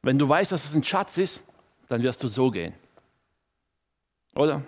[0.00, 1.42] Wenn du weißt, dass es ein Schatz ist,
[1.88, 2.72] dann wirst du so gehen.
[4.34, 4.62] Oder?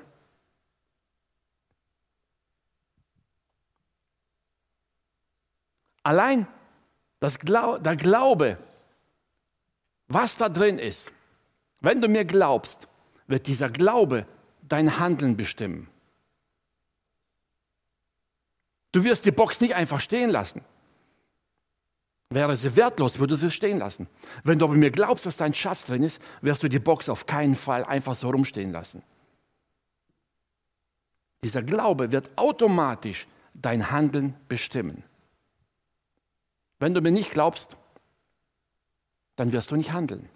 [6.06, 6.46] Allein
[7.18, 8.58] das Glau der Glaube,
[10.06, 11.10] was da drin ist,
[11.80, 12.86] wenn du mir glaubst,
[13.26, 14.24] wird dieser Glaube
[14.62, 15.88] dein Handeln bestimmen.
[18.92, 20.60] Du wirst die Box nicht einfach stehen lassen.
[22.30, 24.06] Wäre sie wertlos, würde sie stehen lassen.
[24.44, 27.26] Wenn du aber mir glaubst, dass dein Schatz drin ist, wirst du die Box auf
[27.26, 29.02] keinen Fall einfach so rumstehen lassen.
[31.42, 35.02] Dieser Glaube wird automatisch dein Handeln bestimmen.
[36.78, 37.76] Wenn du mir nicht glaubst,
[39.36, 40.28] dann wirst du nicht handeln.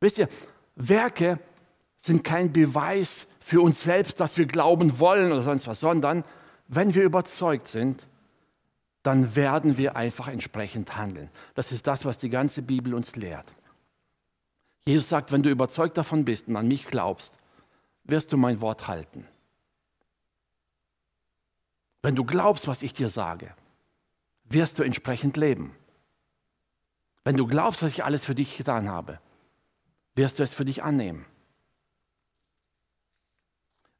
[0.00, 0.28] Wisst ihr,
[0.74, 1.38] Werke
[1.96, 6.24] sind kein Beweis für uns selbst, dass wir glauben wollen oder sonst was, sondern
[6.66, 8.06] wenn wir überzeugt sind,
[9.02, 11.30] dann werden wir einfach entsprechend handeln.
[11.54, 13.46] Das ist das, was die ganze Bibel uns lehrt.
[14.84, 17.36] Jesus sagt, wenn du überzeugt davon bist und an mich glaubst,
[18.04, 19.26] wirst du mein Wort halten.
[22.02, 23.54] Wenn du glaubst, was ich dir sage,
[24.52, 25.76] wirst du entsprechend leben.
[27.24, 29.20] Wenn du glaubst, dass ich alles für dich getan habe,
[30.14, 31.24] wirst du es für dich annehmen.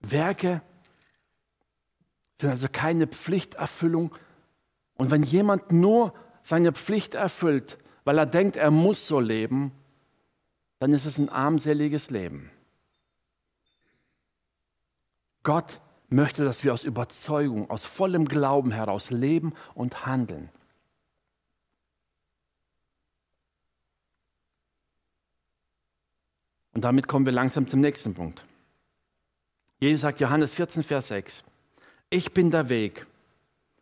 [0.01, 0.63] Werke
[2.41, 4.15] sind also keine Pflichterfüllung.
[4.95, 6.13] Und wenn jemand nur
[6.43, 9.73] seine Pflicht erfüllt, weil er denkt, er muss so leben,
[10.81, 12.51] dann ist es ein armseliges Leben.
[15.45, 15.81] Gott
[16.13, 20.49] möchte, dass wir aus Überzeugung, aus vollem Glauben heraus leben und handeln.
[26.75, 28.45] Und damit kommen wir langsam zum nächsten Punkt.
[29.79, 31.45] Jesus sagt Johannes 14, Vers 6,
[32.09, 33.07] ich bin der Weg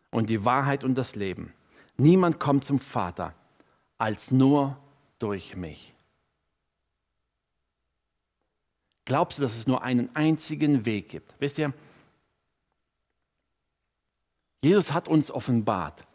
[0.09, 1.53] und die Wahrheit und das Leben.
[1.97, 3.33] Niemand kommt zum Vater
[3.97, 4.77] als nur
[5.19, 5.93] durch mich.
[9.05, 11.35] Glaubst du, dass es nur einen einzigen Weg gibt?
[11.39, 11.73] Wisst ihr,
[14.61, 16.05] Jesus hat uns offenbart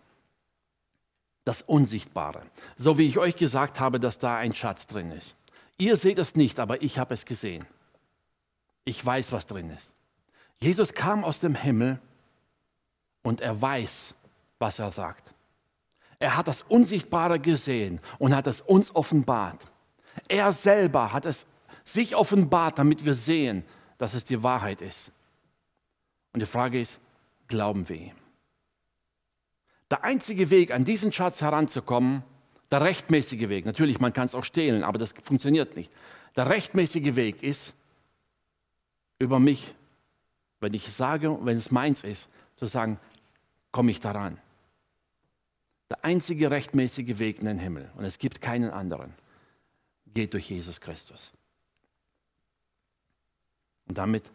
[1.45, 2.43] das Unsichtbare.
[2.77, 5.37] So wie ich euch gesagt habe, dass da ein Schatz drin ist.
[5.79, 7.67] Ihr seht es nicht, aber ich habe es gesehen.
[8.85, 9.93] Ich weiß, was drin ist.
[10.61, 12.01] Jesus kam aus dem Himmel
[13.23, 14.15] und er weiß,
[14.59, 15.35] was er sagt.
[16.19, 19.67] Er hat das Unsichtbare gesehen und hat es uns offenbart.
[20.29, 21.47] Er selber hat es
[21.85, 23.65] sich offenbart, damit wir sehen,
[23.99, 25.13] dass es die Wahrheit ist.
[26.33, 26.99] Und die Frage ist,
[27.49, 28.26] glauben wir ihm?
[29.91, 32.25] Der einzige Weg, an diesen Schatz heranzukommen,
[32.71, 35.93] der rechtmäßige Weg, natürlich, man kann es auch stehlen, aber das funktioniert nicht.
[36.35, 37.75] Der rechtmäßige Weg ist,
[39.19, 39.75] über mich,
[40.61, 42.99] wenn ich sage, wenn es meins ist, zu sagen,
[43.71, 44.39] komme ich daran.
[45.89, 49.15] Der einzige rechtmäßige Weg in den Himmel, und es gibt keinen anderen,
[50.13, 51.33] geht durch Jesus Christus.
[53.87, 54.31] Und damit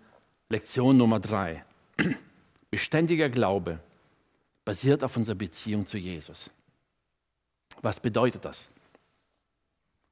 [0.48, 1.66] Lektion Nummer drei.
[2.70, 3.80] Beständiger Glaube
[4.72, 6.50] basiert auf unserer Beziehung zu Jesus.
[7.82, 8.70] Was bedeutet das?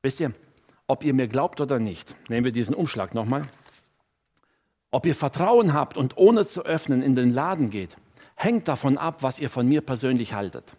[0.02, 0.34] Wisst ihr,
[0.86, 3.48] ob ihr mir glaubt oder nicht, nehmen wir diesen Umschlag nochmal.
[4.91, 7.95] Ob ihr Vertrauen habt und ohne zu öffnen in den Laden geht,
[8.36, 10.74] hängt davon ab, was ihr von mir persönlich haltet.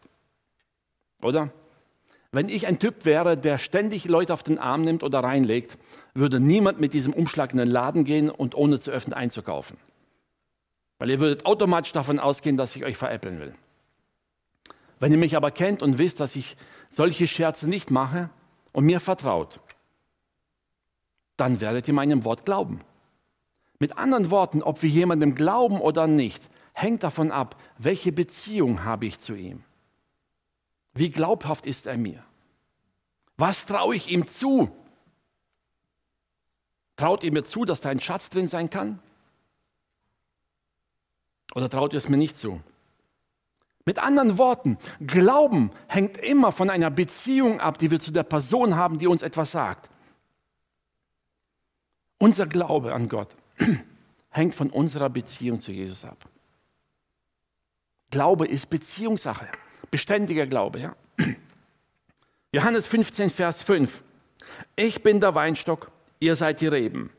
[1.23, 1.51] Oder?
[2.33, 5.79] Wenn ich ein Typ wäre, der ständig Leute auf den Arm nimmt oder reinlegt,
[6.13, 9.79] würde niemand mit diesem Umschlag in den Laden gehen und ohne zu öffnen einzukaufen.
[10.99, 13.55] Weil ihr würdet automatisch davon ausgehen, dass ich euch veräppeln will.
[15.01, 16.57] Wenn ihr mich aber kennt und wisst, dass ich
[16.91, 18.31] solche Scherze nicht mache
[18.73, 19.61] und mir vertraut,
[21.37, 22.83] dann werdet ihr meinem Wort glauben.
[23.79, 29.07] Mit anderen Worten, ob wir jemandem glauben oder nicht, hängt davon ab, welche Beziehung habe
[29.07, 29.65] ich zu ihm.
[30.93, 32.23] Wie glaubhaft ist er mir?
[33.39, 34.71] Was traue ich ihm zu?
[36.97, 38.99] Traut ihr mir zu, dass da ein Schatz drin sein kann?
[41.55, 42.61] Oder traut ihr es mir nicht zu?
[43.85, 48.77] Mit anderen Worten, Glauben hängt immer von einer Beziehung ab, die wir zu der Person
[48.77, 49.89] haben, die uns etwas sagt.
[52.19, 53.35] Unser Glaube an Gott
[54.31, 56.29] hängt von unserer Beziehung zu Jesus ab.
[58.11, 59.49] Glaube ist Beziehungssache,
[59.91, 60.81] beständiger Glaube.
[60.81, 60.97] Ja?
[62.53, 64.03] Johannes 15, Vers 5.
[64.77, 67.11] Ich bin der Weinstock, ihr seid die Reben.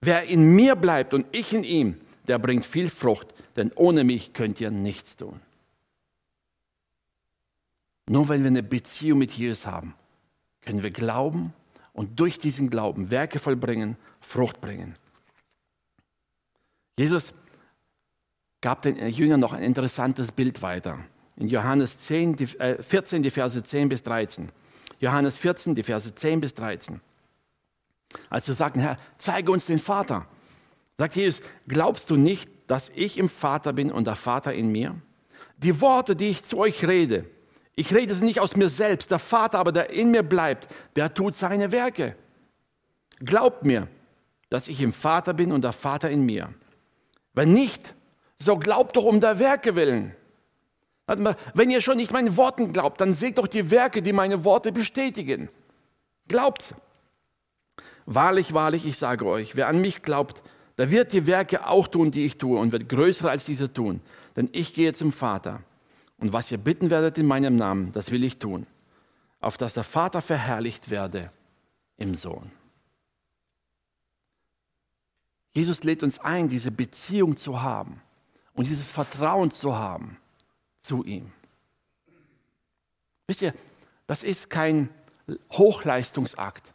[0.00, 4.32] Wer in mir bleibt und ich in ihm, der bringt viel Frucht, denn ohne mich
[4.32, 5.40] könnt ihr nichts tun.
[8.06, 9.94] Nur wenn wir eine Beziehung mit Jesus haben,
[10.62, 11.52] können wir glauben
[11.92, 14.96] und durch diesen Glauben Werke vollbringen, Frucht bringen.
[16.98, 17.32] Jesus
[18.60, 20.98] gab den Jüngern noch ein interessantes Bild weiter.
[21.36, 24.50] In Johannes 10, 14, die Verse 10 bis 13.
[25.00, 27.00] Johannes 14, die Verse 10 bis 13.
[28.30, 30.26] Als sie sagten, Herr, zeige uns den Vater.
[30.98, 34.94] Sagt Jesus, glaubst du nicht, dass ich im Vater bin und der Vater in mir?
[35.58, 37.28] Die Worte, die ich zu euch rede,
[37.76, 41.12] ich rede sie nicht aus mir selbst, der Vater aber, der in mir bleibt, der
[41.12, 42.16] tut seine Werke.
[43.20, 43.88] Glaubt mir,
[44.50, 46.52] dass ich im Vater bin und der Vater in mir.
[47.32, 47.94] Wenn nicht,
[48.38, 50.14] so glaubt doch um der Werke willen.
[51.06, 54.72] Wenn ihr schon nicht meinen Worten glaubt, dann seht doch die Werke, die meine Worte
[54.72, 55.48] bestätigen.
[56.28, 56.74] Glaubt.
[58.06, 60.42] Wahrlich, wahrlich, ich sage euch, wer an mich glaubt,
[60.78, 64.00] der wird die Werke auch tun, die ich tue, und wird größere als diese tun.
[64.36, 65.60] Denn ich gehe zum Vater.
[66.24, 68.66] Und was ihr bitten werdet in meinem Namen, das will ich tun,
[69.40, 71.30] auf dass der Vater verherrlicht werde
[71.98, 72.50] im Sohn.
[75.52, 78.00] Jesus lädt uns ein, diese Beziehung zu haben
[78.54, 80.16] und dieses Vertrauen zu haben
[80.78, 81.30] zu ihm.
[83.26, 83.52] Wisst ihr,
[84.06, 84.88] das ist kein
[85.52, 86.72] Hochleistungsakt.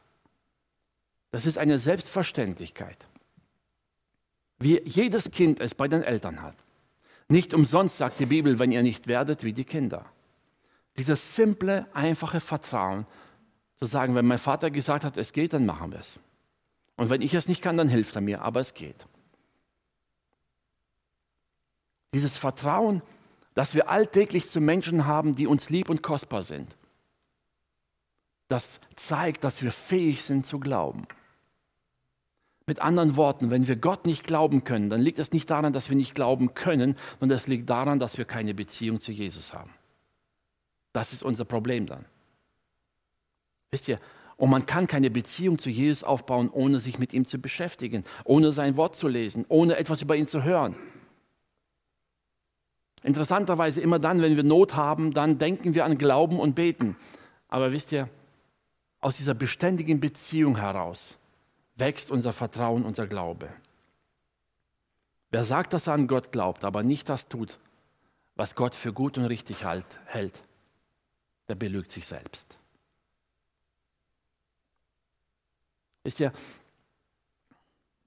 [1.31, 3.03] Das ist eine Selbstverständlichkeit,
[4.59, 6.55] wie jedes Kind es bei den Eltern hat.
[7.29, 10.05] Nicht umsonst sagt die Bibel, wenn ihr nicht werdet wie die Kinder.
[10.97, 13.05] Dieses simple, einfache Vertrauen,
[13.77, 16.19] zu sagen, wenn mein Vater gesagt hat, es geht, dann machen wir es.
[16.97, 19.05] Und wenn ich es nicht kann, dann hilft er mir, aber es geht.
[22.13, 23.01] Dieses Vertrauen,
[23.53, 26.75] das wir alltäglich zu Menschen haben, die uns lieb und kostbar sind,
[28.49, 31.07] das zeigt, dass wir fähig sind zu glauben.
[32.69, 35.89] Mit anderen Worten, wenn wir Gott nicht glauben können, dann liegt es nicht daran, dass
[35.89, 39.71] wir nicht glauben können, sondern es liegt daran, dass wir keine Beziehung zu Jesus haben.
[40.93, 42.05] Das ist unser Problem dann.
[43.71, 43.99] Wisst ihr,
[44.37, 48.51] und man kann keine Beziehung zu Jesus aufbauen, ohne sich mit ihm zu beschäftigen, ohne
[48.51, 50.75] sein Wort zu lesen, ohne etwas über ihn zu hören.
[53.01, 56.95] Interessanterweise immer dann, wenn wir Not haben, dann denken wir an Glauben und Beten.
[57.47, 58.09] Aber wisst ihr,
[59.01, 61.18] aus dieser beständigen Beziehung heraus
[61.79, 63.49] wächst unser Vertrauen, unser Glaube.
[65.31, 67.59] Wer sagt, dass er an Gott glaubt, aber nicht das tut,
[68.35, 70.43] was Gott für gut und richtig halt, hält,
[71.47, 72.57] der belügt sich selbst.
[76.03, 76.31] Wisst ihr,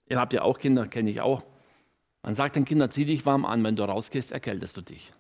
[0.07, 1.45] ihr habt ja auch Kinder, kenne ich auch.
[2.23, 5.13] Man sagt den Kindern, zieh dich warm an, wenn du rausgehst, erkältest du dich.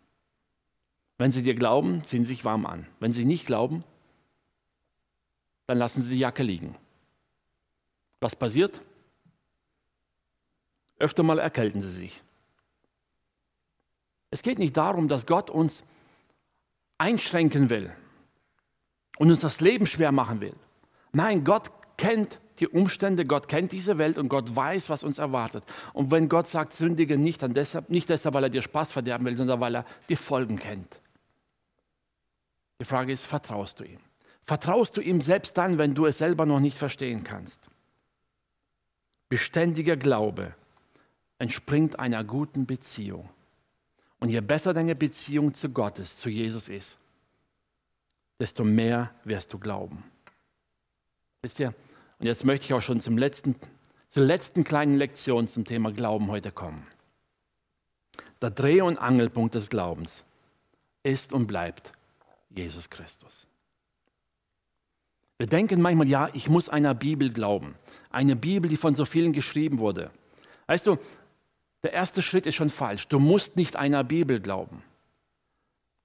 [1.19, 2.87] Wenn sie dir glauben, ziehen sie sich warm an.
[2.99, 3.85] Wenn sie nicht glauben,
[5.67, 6.77] dann lassen sie die Jacke liegen.
[8.23, 8.81] Was passiert?
[10.99, 12.23] Öfter mal erkälten sie sich.
[14.31, 15.83] Es geht nicht darum, dass Gott uns
[16.99, 17.93] einschränken will
[19.19, 20.55] und uns das Leben schwer machen will.
[21.11, 25.65] Nein, Gott kennt die Umstände, Gott kennt diese Welt und Gott weiß, was uns erwartet.
[25.93, 29.27] Und wenn Gott sagt, sündige nicht, dann deshalb, nicht deshalb, weil er dir Spaß verderben
[29.27, 31.01] will, sondern weil er die Folgen kennt.
[32.81, 33.99] Die Frage ist, vertraust du ihm?
[34.45, 37.72] Vertraust du ihm selbst dann, wenn du es selber noch nicht verstehen kannst?
[39.33, 40.55] Beständiger Glaube
[41.39, 43.31] entspringt einer guten Beziehung.
[44.19, 46.99] Und je besser deine Beziehung zu Gott ist, zu Jesus ist,
[48.39, 50.05] desto mehr wirst du glauben.
[51.41, 51.73] Wisst ihr,
[52.19, 53.57] und jetzt möchte ich auch schon zum letzten,
[54.07, 56.87] zur letzten kleinen Lektion zum Thema Glauben heute kommen.
[58.43, 60.27] Der Dreh- und Angelpunkt des Glaubens
[61.05, 61.95] ist und bleibt
[62.51, 63.47] Jesus Christus.
[65.43, 67.75] Wir denken manchmal, ja, ich muss einer Bibel glauben.
[68.11, 70.13] Eine Bibel, die von so vielen geschrieben wurde.
[70.69, 70.99] Weißt du,
[71.83, 73.09] der erste Schritt ist schon falsch.
[73.09, 74.85] Du musst nicht einer Bibel glauben.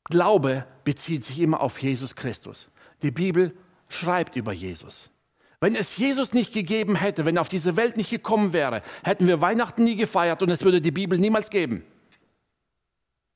[0.06, 2.71] Glaube bezieht sich immer auf Jesus Christus.
[3.04, 3.56] Die Bibel
[3.89, 5.12] schreibt über Jesus.
[5.60, 9.28] Wenn es Jesus nicht gegeben hätte, wenn er auf diese Welt nicht gekommen wäre, hätten
[9.28, 11.86] wir Weihnachten nie gefeiert und es würde die Bibel niemals geben.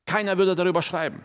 [0.07, 1.23] Keiner würde darüber schreiben.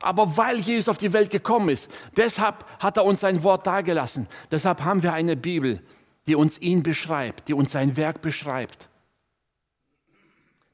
[0.00, 4.26] Aber weil Jesus auf die Welt gekommen ist, deshalb hat er uns sein Wort dargelassen.
[4.50, 5.82] Deshalb haben wir eine Bibel,
[6.26, 8.88] die uns ihn beschreibt, die uns sein Werk beschreibt.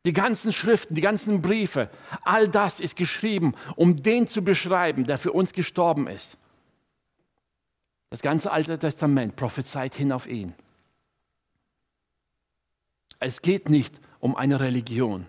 [0.05, 1.88] Die ganzen Schriften, die ganzen Briefe,
[2.25, 6.38] all das ist geschrieben, um den zu beschreiben, der für uns gestorben ist.
[8.11, 10.55] Das ganze Alte Testament prophezeit hin auf ihn.
[13.20, 15.27] Es geht nicht um eine Religion.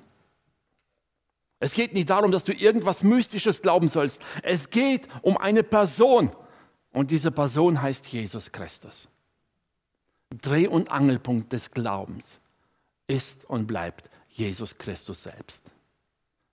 [1.64, 4.22] Es geht nicht darum, dass du irgendwas Mystisches glauben sollst.
[4.42, 6.30] Es geht um eine Person.
[6.92, 9.08] Und diese Person heißt Jesus Christus.
[10.42, 12.42] Dreh- und Angelpunkt des Glaubens
[13.08, 15.72] ist und bleibt Jesus Christus selbst.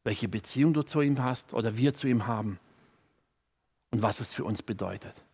[0.05, 2.61] Welche Beziehung du zu ihm hast oder wir zu ihm haben
[3.91, 5.25] und was es für uns bedeutet.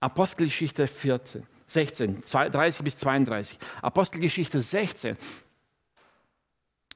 [0.00, 3.58] Apostelgeschichte 14, 16, 30 bis 32.
[3.82, 5.18] Apostelgeschichte 16.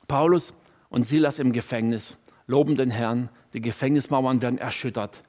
[0.09, 0.55] Paulus
[0.95, 3.29] und Silas im Gefängnis loben den Herrn.
[3.53, 5.23] Die Gefängnismauern werden erschüttert.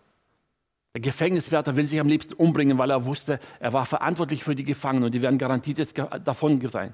[0.93, 4.63] Der Gefängniswärter will sich am liebsten umbringen, weil er wusste, er war verantwortlich für die
[4.63, 6.93] Gefangenen und die werden garantiert jetzt davon sein.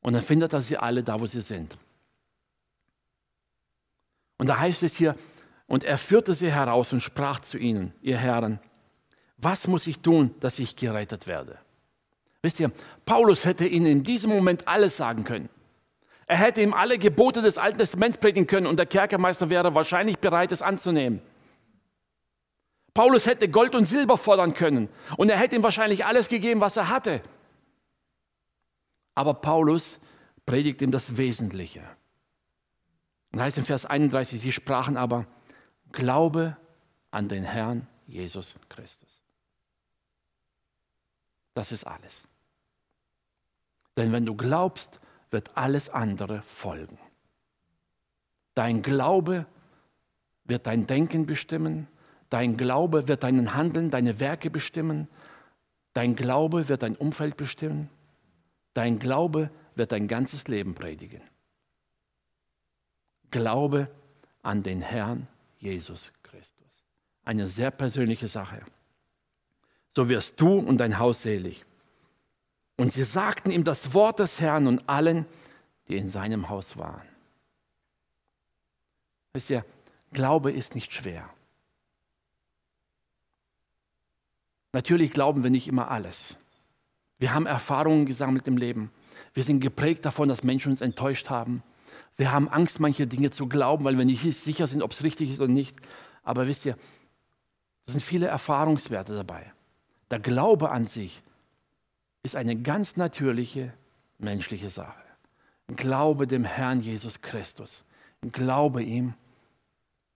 [0.00, 1.78] Und dann findet er sie alle da, wo sie sind.
[4.38, 5.14] Und da heißt es hier,
[5.68, 8.58] und er führte sie heraus und sprach zu ihnen, ihr Herren,
[9.36, 11.56] was muss ich tun, dass ich gerettet werde?
[12.42, 12.72] Wisst ihr,
[13.04, 15.48] Paulus hätte ihnen in diesem Moment alles sagen können.
[16.28, 20.18] Er hätte ihm alle Gebote des Alten Testaments predigen können und der Kerkermeister wäre wahrscheinlich
[20.18, 21.22] bereit, es anzunehmen.
[22.92, 26.76] Paulus hätte Gold und Silber fordern können und er hätte ihm wahrscheinlich alles gegeben, was
[26.76, 27.22] er hatte.
[29.14, 29.98] Aber Paulus
[30.44, 31.82] predigt ihm das Wesentliche.
[33.32, 35.26] Und heißt in Vers 31, sie sprachen aber,
[35.92, 36.58] Glaube
[37.10, 39.22] an den Herrn Jesus Christus.
[41.54, 42.24] Das ist alles.
[43.96, 46.98] Denn wenn du glaubst, wird alles andere folgen.
[48.54, 49.46] Dein Glaube
[50.44, 51.86] wird dein Denken bestimmen,
[52.30, 55.08] dein Glaube wird deinen Handeln, deine Werke bestimmen,
[55.92, 57.88] dein Glaube wird dein Umfeld bestimmen,
[58.74, 61.22] dein Glaube wird dein ganzes Leben predigen.
[63.30, 63.88] Glaube
[64.42, 66.84] an den Herrn Jesus Christus.
[67.24, 68.60] Eine sehr persönliche Sache.
[69.90, 71.64] So wirst du und dein Haus selig.
[72.78, 75.26] Und sie sagten ihm das Wort des Herrn und allen,
[75.88, 77.06] die in seinem Haus waren.
[79.32, 79.64] Wisst ihr,
[80.12, 81.28] Glaube ist nicht schwer.
[84.72, 86.36] Natürlich glauben wir nicht immer alles.
[87.18, 88.92] Wir haben Erfahrungen gesammelt im Leben.
[89.34, 91.64] Wir sind geprägt davon, dass Menschen uns enttäuscht haben.
[92.16, 95.30] Wir haben Angst, manche Dinge zu glauben, weil wir nicht sicher sind, ob es richtig
[95.30, 95.76] ist oder nicht.
[96.22, 96.76] Aber wisst ihr,
[97.86, 99.52] es sind viele Erfahrungswerte dabei.
[100.10, 101.22] Der Glaube an sich
[102.22, 103.72] ist eine ganz natürliche
[104.18, 105.02] menschliche Sache.
[105.68, 107.84] Glaube dem Herrn Jesus Christus.
[108.32, 109.14] Glaube ihm,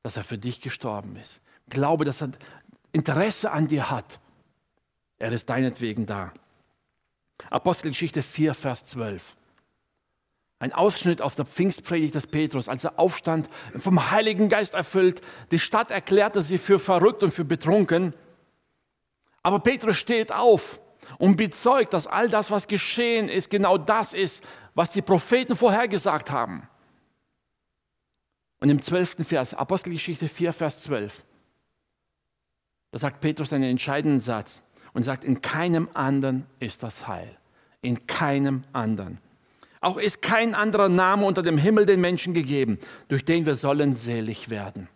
[0.02, 1.40] dass er für dich gestorben ist.
[1.68, 2.30] Glaube, dass er
[2.92, 4.18] Interesse an dir hat.
[5.18, 6.32] Er ist deinetwegen da.
[7.50, 9.36] Apostelgeschichte 4, Vers 12.
[10.58, 15.20] Ein Ausschnitt aus der Pfingstpredigt des Petrus, als er aufstand, vom Heiligen Geist erfüllt.
[15.50, 18.14] Die Stadt erklärte sie für verrückt und für betrunken.
[19.42, 20.80] Aber Petrus steht auf
[21.18, 26.30] und bezeugt, dass all das, was geschehen ist, genau das ist, was die Propheten vorhergesagt
[26.30, 26.68] haben.
[28.60, 31.24] Und im zwölften Vers, Apostelgeschichte 4, Vers 12,
[32.92, 34.62] da sagt Petrus einen entscheidenden Satz
[34.92, 37.36] und sagt, in keinem anderen ist das Heil.
[37.80, 39.18] In keinem anderen.
[39.80, 43.92] Auch ist kein anderer Name unter dem Himmel den Menschen gegeben, durch den wir sollen
[43.92, 44.88] selig werden.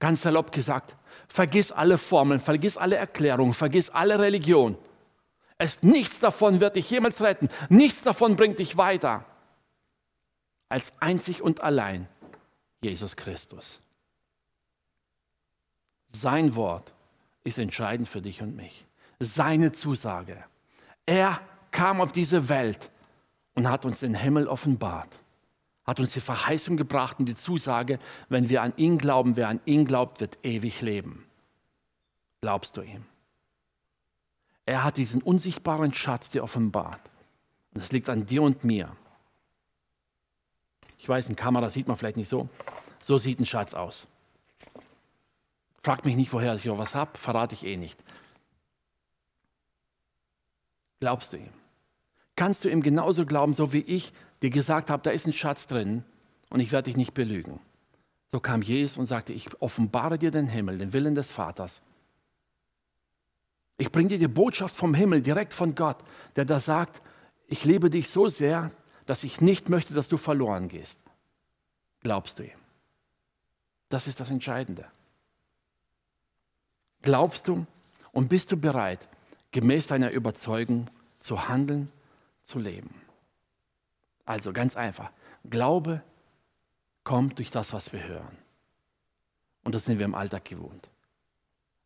[0.00, 0.96] Ganz salopp gesagt,
[1.28, 4.76] vergiss alle Formeln, vergiss alle Erklärungen, vergiss alle Religion.
[5.60, 7.50] Es, nichts davon wird dich jemals retten.
[7.68, 9.26] Nichts davon bringt dich weiter.
[10.70, 12.08] Als einzig und allein
[12.80, 13.82] Jesus Christus.
[16.08, 16.94] Sein Wort
[17.44, 18.86] ist entscheidend für dich und mich.
[19.18, 20.42] Seine Zusage.
[21.04, 21.42] Er
[21.72, 22.90] kam auf diese Welt
[23.54, 25.18] und hat uns den Himmel offenbart.
[25.84, 27.98] Hat uns die Verheißung gebracht und die Zusage,
[28.30, 31.26] wenn wir an ihn glauben, wer an ihn glaubt, wird ewig leben.
[32.40, 33.04] Glaubst du ihm?
[34.70, 37.00] Er hat diesen unsichtbaren Schatz dir offenbart.
[37.74, 38.96] Und es liegt an dir und mir.
[40.96, 42.48] Ich weiß, in Kamera sieht man vielleicht nicht so.
[43.00, 44.06] So sieht ein Schatz aus.
[45.82, 47.98] Fragt mich nicht, woher ich auch was habe, verrate ich eh nicht.
[51.00, 51.50] Glaubst du ihm?
[52.36, 55.66] Kannst du ihm genauso glauben, so wie ich dir gesagt habe, da ist ein Schatz
[55.66, 56.04] drin
[56.48, 57.58] und ich werde dich nicht belügen.
[58.30, 61.82] So kam Jesus und sagte, ich offenbare dir den Himmel, den Willen des Vaters.
[63.80, 65.96] Ich bringe dir die Botschaft vom Himmel, direkt von Gott,
[66.36, 67.00] der da sagt,
[67.46, 68.72] ich liebe dich so sehr,
[69.06, 71.00] dass ich nicht möchte, dass du verloren gehst.
[72.02, 72.58] Glaubst du ihm?
[73.88, 74.84] Das ist das Entscheidende.
[77.00, 77.66] Glaubst du
[78.12, 79.08] und bist du bereit,
[79.50, 81.90] gemäß deiner Überzeugung zu handeln,
[82.42, 82.94] zu leben?
[84.26, 85.10] Also ganz einfach.
[85.48, 86.02] Glaube
[87.02, 88.36] kommt durch das, was wir hören.
[89.64, 90.90] Und das sind wir im Alltag gewohnt.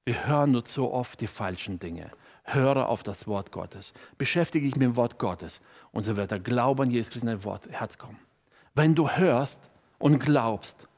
[0.04, 2.10] Wir hören nur zu oft die falschen Dinge.
[2.44, 3.94] Höre auf das Wort Gottes.
[4.18, 5.60] Beschäftige dich mit dem Wort Gottes.
[5.92, 8.18] Und so wird der Glaube an Jesus Christus in dein Wort, Herz kommen.
[8.74, 10.88] Wenn du hörst und glaubst,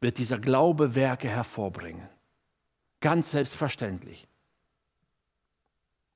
[0.00, 2.08] wird dieser Glaube Werke hervorbringen.
[3.00, 4.28] Ganz selbstverständlich.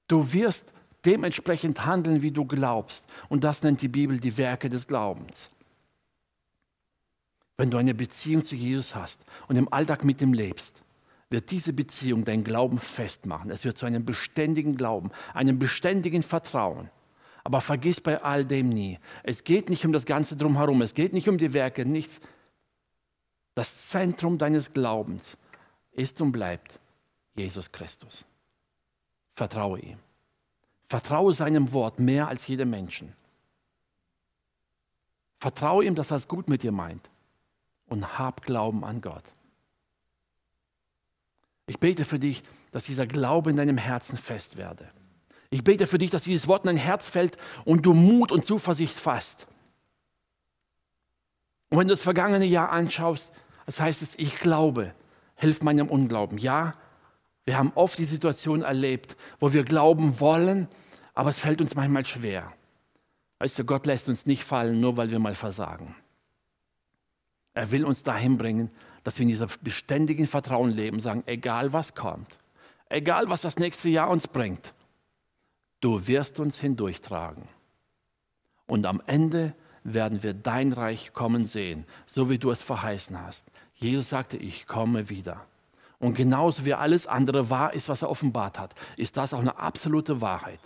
[0.07, 0.73] Du wirst
[1.05, 3.07] dementsprechend handeln, wie du glaubst.
[3.29, 5.51] Und das nennt die Bibel die Werke des Glaubens.
[7.57, 10.85] Wenn du eine Beziehung zu Jesus hast und im Alltag mit ihm lebst,
[11.31, 13.51] wird diese Beziehung deinen Glauben festmachen.
[13.51, 16.91] Es wird zu einem beständigen Glauben, einem beständigen Vertrauen.
[17.43, 21.13] Aber vergiss bei all dem nie, es geht nicht um das Ganze drumherum, es geht
[21.13, 22.21] nicht um die Werke, nichts.
[23.55, 25.37] Das Zentrum deines Glaubens
[25.93, 26.81] ist und bleibt
[27.35, 28.25] Jesus Christus.
[29.35, 29.99] Vertraue ihm.
[30.89, 33.13] Vertraue seinem Wort mehr als jedem Menschen.
[35.39, 37.11] Vertraue ihm, dass er es gut mit dir meint.
[37.89, 39.23] Und hab Glauben an Gott.
[41.67, 44.89] Ich bete für dich, dass dieser Glaube in deinem Herzen fest werde.
[45.51, 48.45] Ich bete für dich, dass dieses Wort in dein Herz fällt und du Mut und
[48.45, 49.47] Zuversicht fasst.
[51.71, 53.33] Und wenn du das vergangene Jahr anschaust,
[53.67, 54.95] das heißt es, ich glaube,
[55.35, 56.39] hilf meinem Unglauben.
[56.39, 56.75] Ja,
[57.45, 60.69] wir haben oft die Situation erlebt, wo wir glauben wollen,
[61.15, 62.53] aber es fällt uns manchmal schwer.
[63.39, 65.95] Weißt du, Gott lässt uns nicht fallen, nur weil wir mal versagen.
[67.57, 68.71] Er will uns dahin bringen,
[69.03, 72.39] dass wir in dieser beständigen Vertrauen leben, sagen, egal was kommt,
[72.91, 74.75] egal was das nächste Jahr uns bringt,
[75.81, 77.49] du wirst uns hindurchtragen.
[78.67, 79.55] Und am Ende
[79.85, 83.47] werden wir dein Reich kommen sehen, so wie du es verheißen hast.
[83.73, 85.47] Jesus sagte, ich komme wieder.
[85.99, 89.57] Und genauso wie alles andere wahr ist, was er offenbart hat, ist das auch eine
[89.57, 90.61] absolute Wahrheit.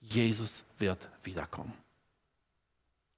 [0.00, 1.72] Jesus wird wiederkommen.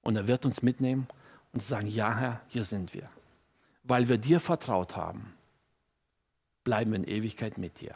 [0.01, 1.05] Und er wird uns mitnehmen
[1.53, 3.09] und sagen, ja Herr, hier sind wir.
[3.83, 5.33] Weil wir dir vertraut haben,
[6.63, 7.95] bleiben wir in Ewigkeit mit dir.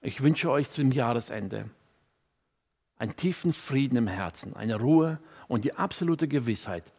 [0.00, 1.70] Ich wünsche euch zum Jahresende
[2.98, 6.92] einen tiefen Frieden im Herzen, eine Ruhe und die absolute Gewissheit,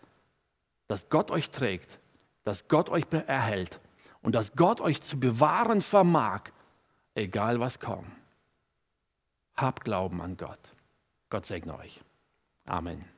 [0.88, 2.00] dass Gott euch trägt,
[2.44, 3.80] dass Gott euch erhält
[4.22, 6.52] und dass Gott euch zu bewahren vermag,
[7.16, 8.08] egal was kommt.
[9.56, 10.60] Habt Glauben an Gott.
[11.30, 12.02] Gott segne euch.
[12.66, 13.17] Amen.